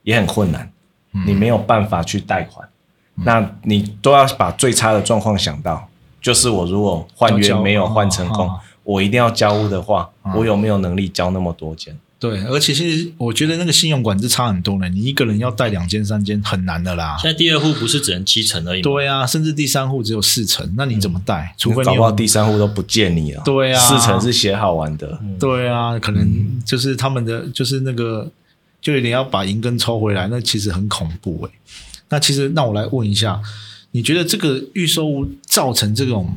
[0.04, 0.70] 也很困难，
[1.14, 2.68] 嗯你没有办法去贷款，
[3.24, 5.88] 那你都要把最差的状况想到，
[6.22, 8.52] 就是我如果换约没有换成功，
[8.84, 11.98] 我一定要交屋的话，嗯我有没有能力交那么多间？
[12.20, 17.16] 对，而且其实我觉得那个信用管制差很多呢，你一个人要贷两间三间很难的啦。
[17.22, 18.84] 现在第二户不是只能七成而已吗？
[18.84, 21.56] 对啊，甚至第三户只有四成，那你怎么贷？
[21.58, 23.42] 除非你有搞不好第三户都不借你了。
[23.46, 25.18] 对啊四成是写好玩的。
[25.40, 28.30] 对啊，可能就是他们的就是那个，
[28.82, 31.52] 就有点要把银根抽回来，那其实很恐怖诶、
[32.10, 33.40] 那其实，那我来问一下，
[33.92, 36.36] 你觉得这个预售屋造成这种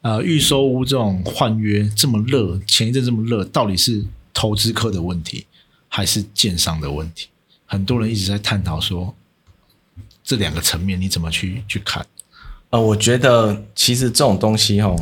[0.00, 4.02] 呃预售屋这种换约这么热，前一阵这么热，到底是
[4.36, 5.46] 投资客的问题，
[5.88, 7.28] 还是建商的问题？
[7.64, 9.14] 很多人一直在探讨说
[10.22, 12.04] 这两个层面你怎么去去看？
[12.68, 14.94] 呃，我觉得其实这种东西哦，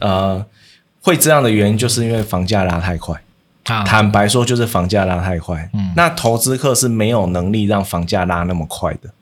[0.00, 0.44] 呃，
[1.00, 3.14] 会这样的原因就是因为房价拉太快。
[3.64, 5.70] 啊坦白说，就是房价拉太快。
[5.72, 9.14] 嗯那投资客是没有能力让房价拉那么快的。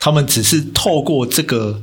[0.00, 1.80] 他们只是透过这个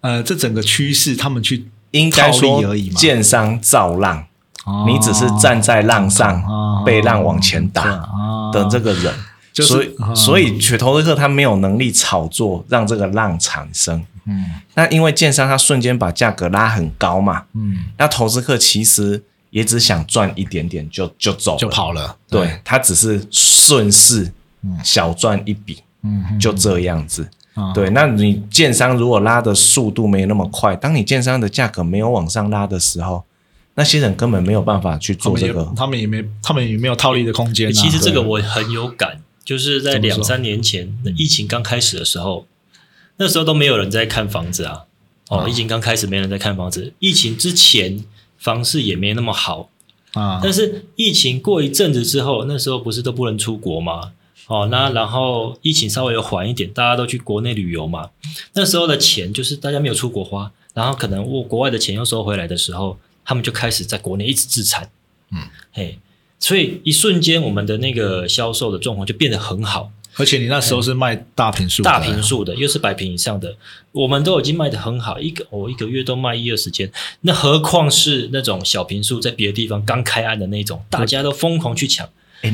[0.00, 4.26] 呃这整个趋势，他们去应该套说而已，嘛建商造浪，
[4.66, 9.14] 哦你只是站在浪上哦被浪往前打哦的这个人。
[9.52, 14.04] 就是所以，哦所以选投资客他没有能力炒作让这个浪产生。
[14.26, 22.14] 嗯那因为建商他瞬间把价格拉很高嘛，嗯那投资客其实也只想赚一点点就就走就跑了。
[22.28, 24.30] 对，他只是顺势
[24.84, 27.26] 小赚一笔，嗯，就这样子。
[27.54, 33.24] 啊对，那你建商如果拉的速度没那么快，当你建商的价格没有往上拉的时候，
[33.76, 35.72] 那些人根本没有办法去做这个。
[35.76, 37.72] 他们也没他们也没有套利的空间啊。
[37.72, 42.46] 其实这个我很有感，就是在两三年前疫情刚开始的时候，
[43.18, 44.82] 那时候都没有人在看房子啊。
[45.28, 48.04] 哦，疫情刚开始没人在看房子，疫情之前
[48.38, 49.68] 房市也没那么好，
[50.12, 54.12] 啊，但是疫情过一阵子之后，那时候不是都不能出国吗？
[54.46, 58.10] 哦，那然后疫情稍微有缓一点，大家都去国内旅游嘛。
[58.52, 64.88] 那时候的钱就是大家没有出国花，然后可能我国外的钱又收回来的时候，他们就开始在国内一直自产。
[65.32, 65.98] 嗯，嘿，
[66.38, 73.56] 所以一瞬间我们的那个销售的状况就变得很好，而且你那时候是卖大平数的，大平数的又是百平以上的，
[73.92, 76.90] 我们都已经卖得很好，一个我、一个月都卖一二十间，
[77.22, 82.08] 那何况是那种小平数在别的地方刚开案的那种，大家都疯狂去抢。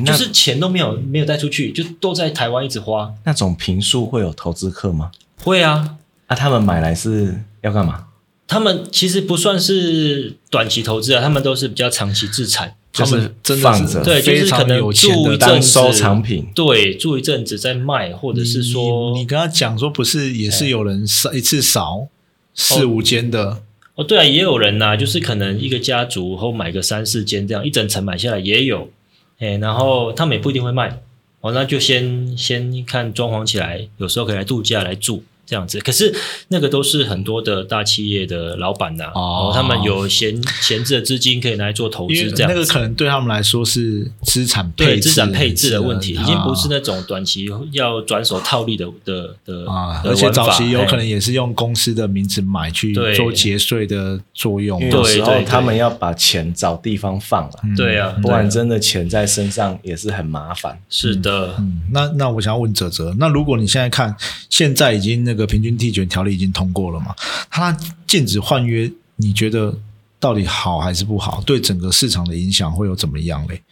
[0.06, 3.12] 就是钱都没有没有带出去，就都在台湾一直花。
[3.24, 5.10] 那种平数会有投资客吗？
[5.42, 8.06] 会啊，啊，他们买来是要干嘛？
[8.52, 12.76] 他们其实不算是短期投资啊，他们都是比较长期资产。
[12.92, 16.46] 他们就是真的是放着对，就是可能有钱的住一阵子收藏品。
[16.54, 22.08] 对，住一阵子再卖，或者是说你你跟他讲说不是，也是有人扫一次扫
[22.54, 23.62] 四五间的，
[23.94, 28.90] 哦，对啊，也有人呐、就是可能一个家族后买个三四间这样，一整层买下来也有，
[29.38, 31.00] 哎，然后他们也不一定会卖，
[31.40, 35.78] 哦，那就先先看装潢起来，有时候可以来度假来住这样子。
[35.80, 36.14] 可是
[36.48, 39.50] 那个都是很多的大企业的老板呐、哦。
[39.54, 42.54] 他们有闲闲置的资金可以拿来做投资这样子。
[42.54, 55.44] 那个可能对他们来说是资产配置对资产配置的问题，啊已经不是那种短期要转手套利的的的啊，的而且早期有可能也是用公司的名字买去做节税的作用嘛，因为有时候对对。
[55.44, 60.80] 他们要把钱找地方放了，嗯对啊，不然真的钱在身上也是很麻烦。
[60.88, 64.16] 是的，嗯，那那我想要问哲哲，那如果你现在看，
[64.48, 67.14] 现在已经那个平均地权条例已经通过了嘛？
[67.50, 69.78] 它禁止换约，你觉得
[70.18, 71.42] 到底好还是不好？
[71.44, 73.62] 对整个市场的影响会有怎么样嘞？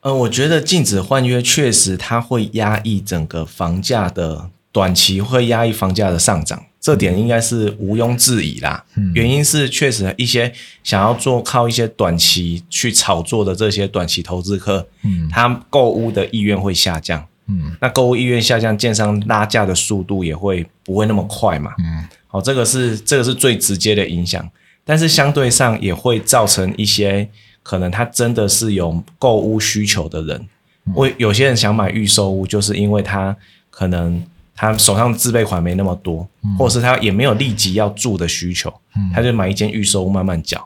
[0.00, 8.82] 呃，我觉得禁止换约确实它会压抑整个房价的短期会压抑房价的上涨，这点应该是毋庸置疑啦。
[8.94, 10.50] 嗯原因是确实一些
[10.82, 17.26] 想要做靠一些短期去炒作的这些短期投资客，嗯他购物的意愿会下降。
[17.50, 17.76] 嗯。
[17.80, 21.72] 那购物意愿下降，建商拉价的速度也会不会那么快嘛？
[21.80, 22.06] 嗯。
[22.32, 24.48] 好、这个是这个是最直接的影响，
[24.84, 27.28] 但是相对上也会造成一些
[27.60, 30.48] 可能他真的是有购物需求的人，
[30.94, 33.36] 我有些人想买预售屋，就是因为他
[33.68, 34.22] 可能
[34.54, 36.24] 他手上自备款没那么多，
[36.56, 38.72] 或者是他也没有立即要住的需求，
[39.12, 40.64] 他就买一间预售屋慢慢缴。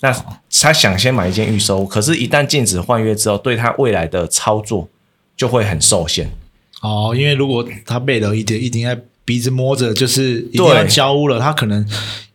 [0.00, 0.14] 那
[0.48, 4.88] 他想先买一间预售屋，可是，一旦禁止换约之后，对他未来的操作
[5.40, 6.30] 就会很受限。
[6.82, 11.88] 哦，因为如果他背了一点，一定在鼻子摸着，就是一定要对交屋了，他可能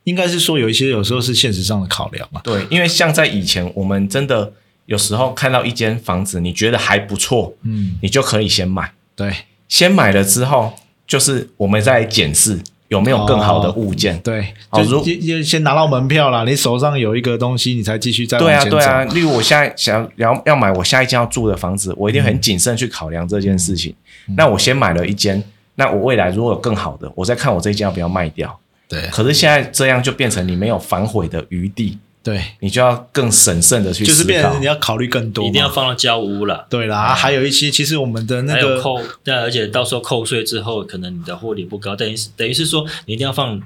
[0.06, 2.42] 应该是说有一些有时候是现实上的考量嘛。
[2.44, 4.52] 对，因为像在以前，我们真的
[4.88, 8.92] 有时候看到一间房子，你觉得还不错，嗯，你就可以先买。
[9.16, 9.32] 对
[9.70, 10.74] 先买了之后，
[11.06, 14.20] 就是我们再检视有没有更好的物件。
[14.20, 18.78] 对，就就就先拿到门票啦，你手上有一个东西，你才继续再往对啊，前走。
[18.78, 19.04] 对啊。
[19.06, 23.94] 例如我现在想要要买我下一间要住的房子，我一定很谨慎去考量这件事情。
[24.28, 25.44] 嗯那我先买了一间，
[25.76, 28.58] 那我未来如果有更好的，我再看我这一间要不要卖掉。
[28.88, 34.66] 对可是现在这样就变成你没有反悔的余地，对，你就要更审慎的去就是变成你。
[34.66, 36.66] 要考虑更多，一定要放到交屋了。
[36.72, 43.62] 对啦，还有一些其实我们的那个扣，对，而且到时候扣税之后，可能你的获利不高，等于是等于是说你一定要放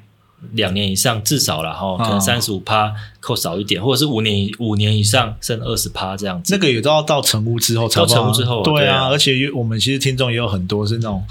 [0.51, 6.53] 两年以上，至少了哈，可能哦三十五趴扣少一点，或者是五年五年以上剩二十趴这样子。
[6.53, 11.23] 那个也都要到成屋之后才到成屋之后对啊，而且有我们其实听众也有很多是那种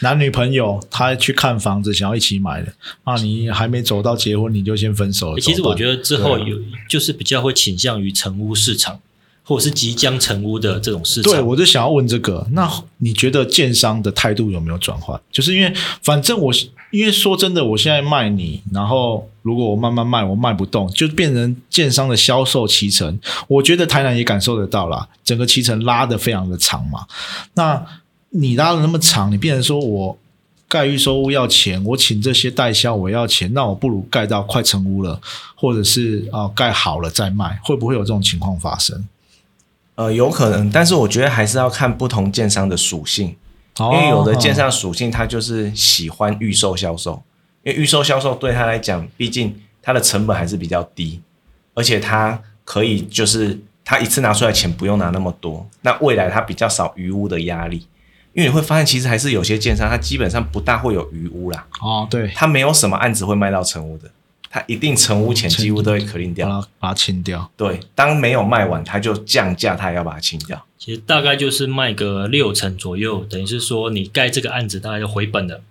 [0.00, 2.72] 男女朋友，他去看房子想要一起买的，
[3.04, 5.40] 啊，你还没走到结婚你就先分手了。
[5.40, 8.98] 其实我觉得得之后有就是比较会倾向于成屋市场，
[9.44, 11.32] 或者是即将成屋的这种市场。
[11.32, 15.20] 对，我就想要问这个，那你觉得建商的态度有没有转换？
[15.30, 16.52] 就是因为反正我
[16.90, 23.18] 因为说真的，我现在卖你，然后如果我慢慢卖，我卖不动，就变成建商的销售期程。
[23.48, 27.06] 我觉得台南也感受得到啦，整个期程拉得非常的长嘛。
[27.54, 27.84] 那
[28.36, 30.18] 你拉的那么长，你变成说我
[30.68, 35.20] 盖预售屋要钱，我请这些代销我要钱，那我不如盖到快成屋了，
[35.54, 39.06] 或者是啊、盖好了再卖，会不会有这种情况发生？
[39.94, 43.36] 呃，有可能，但是我觉得还是要看不同建商的属性。
[43.76, 47.22] 因因为有的建商属性，他就是喜欢预售销售，
[47.64, 51.20] 因为预售销售对他来讲，毕竟它的成本还是比较低，
[51.74, 57.84] 而且他可以就是他一次拿出来钱不用拿那么多，那未来他比较少余屋的压力，
[58.34, 64.10] 因为你会发现其实还是有些建商他基本上不大会有余屋啦，哦，对，他没有什么案子会卖到成屋的，
[64.50, 66.48] 他一定成屋前几乎都会 clean 掉。
[66.48, 67.50] 它把它清掉。
[67.56, 70.64] 对，当没有卖完，他就降价，他也要把它清掉。
[70.76, 75.62] 其实大概就是卖个六成左右，等于是说你盖这个案子大概就回本了，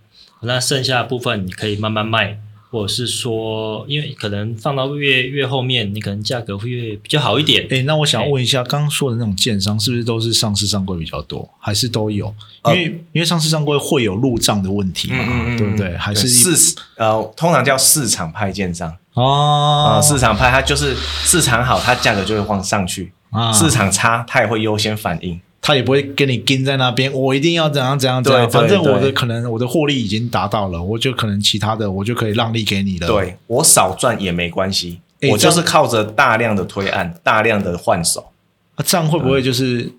[0.41, 2.39] 那剩下的部分你可以慢慢卖，
[2.73, 7.67] 或者是说，因为可能放到越越后面，你可能价格会越比较好一点。
[7.69, 12.25] 哎，那我想问一下，刚刚说的那种建商是不是都是上市上柜比较多，还是都有？
[12.25, 15.95] 因呃为、因为上市上柜会有入账的问题嘛，对不对？
[15.95, 25.39] 还是一市呃，通常叫市场派建商哦啊、市场派它就是市场好，它价格就会往上去；啊市场差，它也会优先反应。
[25.65, 33.07] 他也不会跟你盯在那边，我一定要怎样怎样怎样，反正我的可能我的获利已经达到了，我就可能其他的我就可以让利给你了。
[33.07, 34.99] 对我少赚也没关系，
[35.31, 38.31] 我就是靠着大量的推案、大量的换手。
[38.75, 39.89] 啊，这样会不会就是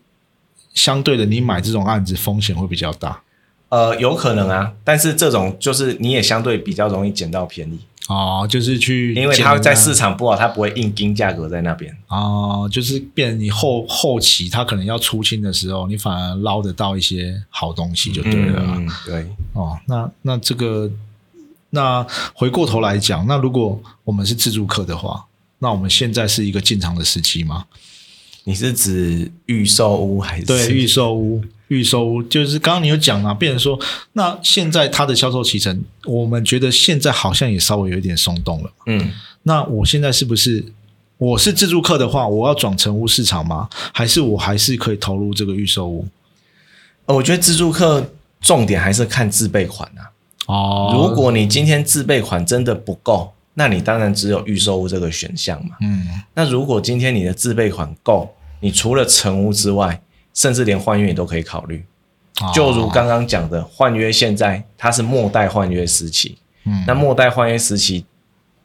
[0.74, 3.22] 相对的，你买这种案子风险会比较大？
[3.70, 7.78] 呃，有可能啊，但是这种就是你也相对比较容易捡到便宜，
[8.09, 11.96] 哦，就是去因为它在市场不好，它不会硬盯价格在那边。
[12.09, 18.62] 哦，就是变成你后后期它可能要出清的时候，你反而捞得到一些好东西就对了。
[18.62, 19.26] 嗯，对。
[19.55, 20.90] 哦，那那这个，
[21.70, 25.24] 那回过头来讲，那如果我们是自助客的话，
[25.61, 27.64] 那我们现在是一个进场的时期吗？
[28.46, 33.78] 你是指预售屋还是对，预售屋，预售屋就是刚刚你有讲啊，变成说，
[34.12, 38.70] 那现在它的销售期程，我们觉得现在好像也稍微有一点松动了。
[38.86, 39.10] 嗯，
[39.44, 40.64] 那我现在是不是
[41.16, 43.68] 我是自助客的话，我要转成屋市场吗？
[43.92, 46.06] 还是我还是可以投入这个预售屋？
[47.06, 48.10] 呃我觉得自助客
[48.40, 50.10] 重点还是看自备款啊。
[50.46, 55.76] 哦如果你今天自备款真的不够，那你当然只有预售屋这个选项嘛。
[55.80, 60.00] 嗯那如果今天你的自备款够，你除了成屋之外，
[60.35, 61.82] 甚至连换约你都可以考虑。
[62.41, 62.53] 哦。
[62.55, 66.85] 就如刚刚讲的，换约现在它是末代换约时期，嗯。
[66.87, 68.05] 那末代换约时期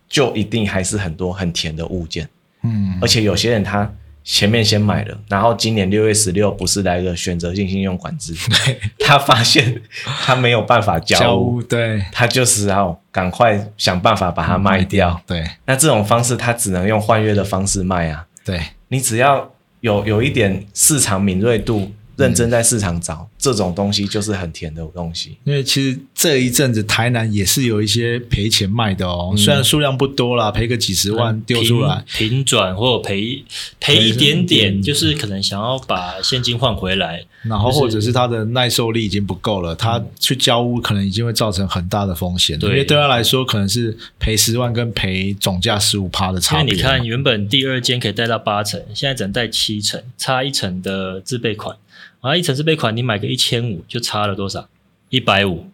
[0.07, 2.27] 就一定还是很多很甜的物件，
[2.63, 2.97] 嗯。
[3.01, 3.89] 而且有些人他
[4.21, 8.35] 前面先买了，然后今年六月十六不是来个选择性信用管制，
[8.99, 12.03] 他发现他没有办法交对。
[12.11, 15.19] 他就是要赶快想办法把它卖掉。
[15.25, 15.43] 对。
[15.65, 18.25] 那这种方式他只能用换约的方式卖啊。
[18.43, 18.61] 对。
[18.89, 19.51] 你只要
[19.81, 25.37] 有有一点市场敏锐度，认真在市场找、这种东西，就是很甜的东西。
[25.45, 33.43] 因为其实这一阵子台南也是有一些赔钱卖的嗯哦，虽然数量不多啦，赔个几十万丢出来，平平转或者赔
[33.79, 37.25] 赔一点点，就是可能想要把现金换回来。
[37.43, 46.73] 然后或者是他的耐受力已经不够了，他去交屋可能已经会造成很大的风险，因对为对他来说可能是赔十万跟赔总价十五趴的因差别。
[46.73, 51.77] 为你看，原本第二间可以贷到八成，现在只能贷七成，差一成的自备款。
[52.21, 54.67] 然后一层自备款，你买个一千五，就差了多少？
[55.09, 55.67] 一百五。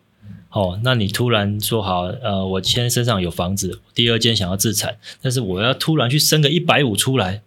[0.49, 7.41] 哦，那你突然说好，呃，我现在身上有房子，第二间想要自产，但是我要突然去生个一百五出来，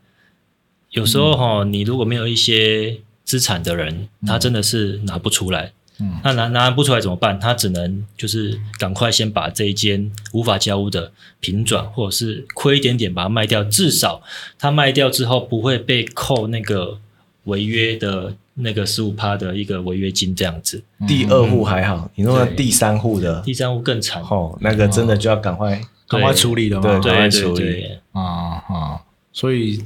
[0.91, 5.73] 有时候哈、你如果没有一些资产的人，他真的是拿不出来。
[6.01, 7.41] 嗯那拿拿不出来怎么办？
[7.41, 14.23] 他只能就是赶快先把这一间无法交屋的平转，或者是亏一点点把它卖掉，至少
[14.59, 17.01] 他卖掉之后不会被扣那个
[17.49, 20.83] 违约的那个十五趴的一个违约金这样子。
[21.07, 25.81] 第二户还好，你弄到第三户的，第三户更惨，哦，那个真的就要赶快。
[26.11, 26.83] 赶快处理了嘛？
[26.83, 29.01] 对赶快处理对对，啊啊！
[29.31, 29.85] 所以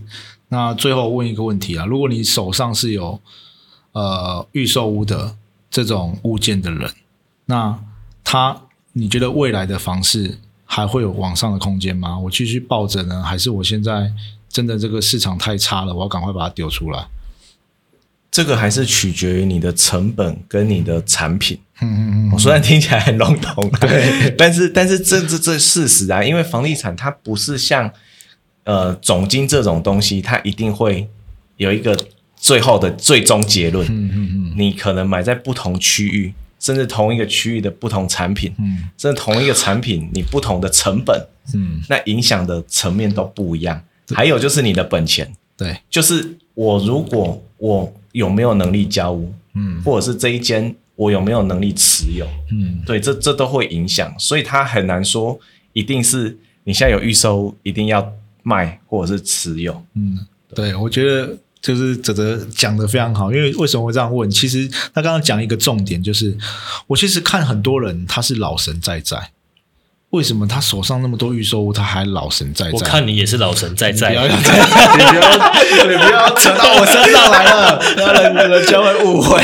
[0.50, 3.20] 那最后问一个问题啊，如果你手上是有
[3.90, 5.34] 呃预售屋的
[5.68, 6.88] 这种物件的人，
[7.46, 7.76] 那
[8.22, 8.56] 他
[8.92, 12.16] 你觉得未来的房市还会有往上的空间吗？
[12.16, 14.08] 我继续抱着呢，还是我现在
[14.48, 17.04] 真的这个市场太差了，我要赶快把它丢出来？
[18.32, 21.56] 这个还是取决于你的成本跟你的产品。
[21.82, 27.92] 嗯嗯我、嗯，虽然听起来很笼统， 对，但是但是这这这事实啊，因为房地产它不是像
[28.64, 31.06] 呃总金这种东西，它一定会
[31.58, 33.86] 有一个最后的最终结论。
[33.86, 34.54] 嗯嗯嗯。
[34.56, 38.88] 你可能买在不同区域，甚至同一个区域的不同产品，嗯。
[38.96, 43.82] 甚至同一个产品你不同的成本，嗯，那影响的层面都不一样。
[44.14, 55.38] 还有就是你的本钱，对，就是我如果我有没有能力交屋，嗯或者是这一间我有没有能力持有，嗯对，这这都会影响，所以它很难说
[55.72, 59.84] 一定是你现在有预售一定要卖或者是持有。
[59.94, 60.18] 嗯，
[60.54, 64.30] 对，我觉得就是泽泽讲的非常好，因为为什么会这样问？
[64.30, 66.36] 其实他刚刚讲一个重点，就是
[66.86, 69.30] 我其实看很多人他是老神在在，
[70.12, 72.72] 为什么他手上那么多预售物，他还老神在在？
[72.72, 79.42] 我看你也是老神在在不要，你不要，你不要扯到我身上来了，让人人家会误会。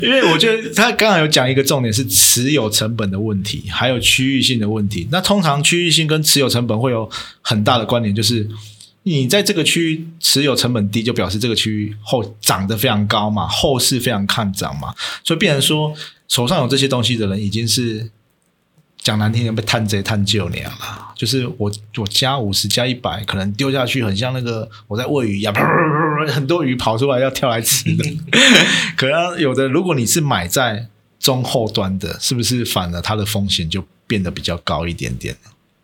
[0.00, 5.08] 因为我觉得他刚刚有讲一个重点是持有成本的问题，还有区域性的问题。
[5.10, 7.10] 那通常区域性跟持有成本会有
[7.42, 8.48] 很大的关联，就是
[9.02, 14.94] 你在这个区域持有成本低，就表示这个区域后涨得非常高嘛，后市非常看涨嘛，
[15.24, 15.92] 所以变成说
[16.28, 18.08] 手上有这些东西的人已经是。
[19.06, 21.14] 讲难听点，被探贼探旧那样啦。
[21.14, 25.54] 就是我我加五十加一百，可能丢下去很像那个我在喂鱼一样，
[26.28, 28.04] 很多鱼跑出来要跳来吃的。
[28.98, 30.88] 可能有的，如果你是买在
[31.20, 35.36] 中后端的，是不是反而它的风险就变得比较高一点点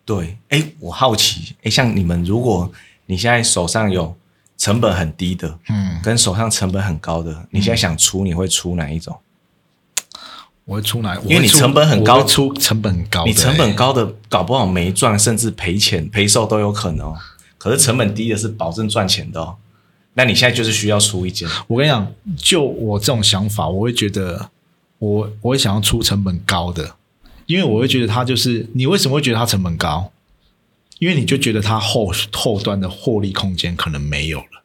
[0.04, 2.72] 对，哎，我好奇，哎，像你们，如果
[3.06, 4.16] 你现在手上有
[4.58, 9.16] 成本很低的，嗯，跟手上成本很高的，你现在想出，你会出哪一种？
[10.64, 17.12] 我会出来，因为你成本很高，出成本很高，你成本高的搞不好没赚，甚至赔钱赔售都有可能。
[17.58, 19.56] 可是成本低的是保证赚钱的哦。
[20.14, 21.48] 那你现在就是需要出一件。
[21.66, 24.50] 我跟你讲，就我这种想法，我会觉得
[24.98, 26.94] 我我会想要出成本高的，
[27.46, 30.12] 因为我会觉得它就是你为什么会觉得它成本高？
[31.00, 34.62] 因为你就觉得它后后端的获利空间可能没有了，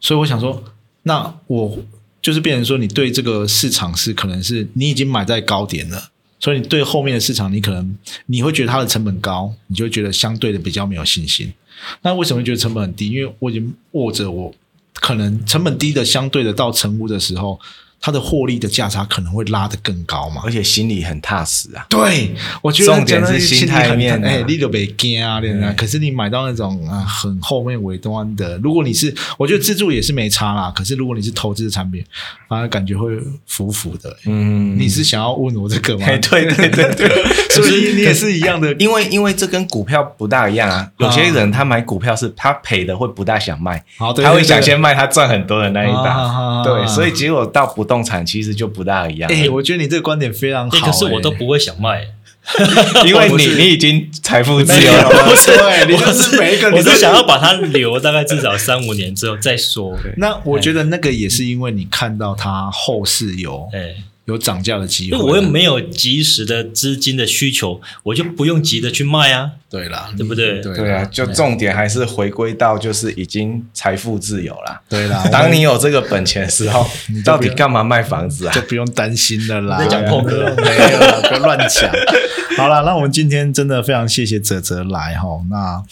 [0.00, 0.62] 所以我想说，
[1.04, 1.78] 那我。
[2.20, 6.10] 就是变成说，你对这个市场是可能是你已经买在高点了，
[6.40, 7.96] 所以你对后面的市场，你可能
[8.26, 11.52] 你会觉得它的成本高，你就觉得相对的比较没有信心。
[12.02, 13.10] 那为什么觉得成本很低？
[13.10, 14.54] 因为我已经握着我
[14.94, 17.58] 可能成本低的相对的到成屋的时候。
[18.00, 21.84] 它的获利的价差可能会拉得更高嘛，而且心里很踏实啊。
[21.90, 22.32] 对，
[22.62, 30.72] 我觉得重点是心态面，哎，你都别惊啊，对可是你买到那种啊很后面尾端的，如果你是，我觉得自助也是没差啦。
[30.74, 32.04] 可是如果你是投资的产品，
[32.48, 34.16] 反而感觉会浮浮的。
[34.26, 36.06] 嗯，你是想要问我这个吗？
[36.06, 37.08] 对对对对，
[37.50, 40.88] 所以你也是一样的，因为因为这跟股票不大一样啊。
[40.98, 46.62] 有些人他买股票是他赔的会不大想卖，他会想先卖他赚很多的那一档。
[46.62, 47.87] 对，所以结果到不。
[47.88, 49.28] 动产其实就不大一样。
[49.32, 50.86] 哎，我觉得你这个观点非常好。
[50.86, 52.06] 可是我都不会想卖，
[53.06, 55.08] 因为你 你已经财富自由了。
[55.46, 59.96] 对， 你就是每一个，我是想要把它留大概至少三五年之后再说。
[60.18, 63.68] 那我觉得那个也是因为你看到它后市有。
[64.28, 69.52] 有涨价的机会，我又没有及时的资金的需求，我就不用急着去卖啊。
[69.70, 70.60] 对啦，对不对？
[70.60, 74.80] 对啊，就重点还是回归到就是已经财富自由啦。
[74.86, 78.52] 对啦，当你有这个本钱的时候，你到底干嘛卖房子啊？
[78.52, 79.78] 就不用担心了啦。
[79.78, 81.90] 在讲破哥，没有了，不要乱讲。
[82.58, 85.40] 好了，那我们今天真的非常谢谢泽泽来哈。
[85.50, 85.82] 那。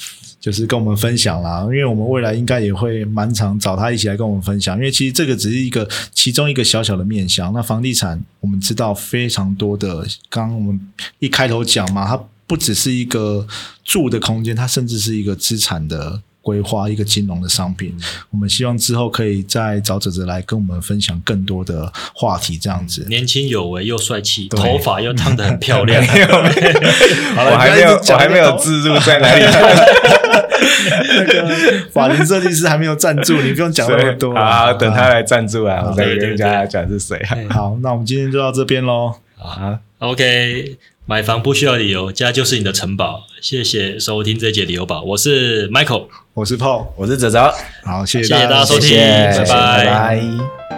[0.46, 4.76] 就是跟我们分享啦，因为我们未来应该也会蛮常找他一起来跟我们分享。
[4.76, 7.52] 因为其实这个只是一个其中一个小小的面向。
[7.52, 10.80] 那房地产我们知道非常多的，刚刚我们
[11.18, 12.16] 一开头讲嘛，它
[12.46, 13.44] 不只是一个
[13.82, 16.22] 住的空间，它甚至是一个资产的。
[16.46, 17.92] 规划一个金融的商品，
[18.30, 23.04] 我们希望之后可以再找哲哲来跟我们分享更多的话题，这样子。
[23.08, 26.00] 年轻有为又帅气，头发又烫得很漂亮。
[27.36, 29.42] 我还没有，我还没有自助在哪里？
[31.16, 34.32] 那个法庭设计师还没有赞助，你不用讲那么多。
[34.38, 37.20] 好，等他来赞助啊，我再跟大家讲是谁。
[37.50, 39.14] 好，那我们今天就到这边喽。
[39.36, 40.76] 啊，OK。
[41.08, 43.28] 买房不需要理由，家就是你的城堡。
[43.40, 47.54] 谢谢收听这节理由宝，我是 Michael，我是 Paul，我是泽泽。
[47.84, 50.75] 好，谢谢大家收听，拜拜。